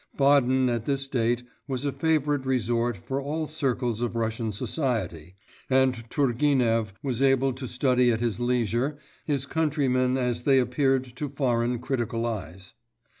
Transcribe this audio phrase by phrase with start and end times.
[0.17, 5.35] Baden at this date was a favourite resort for all circles of Russian society,
[5.69, 11.29] and Turgenev was able to study at his leisure his countrymen as they appeared to
[11.29, 12.73] foreign critical eyes.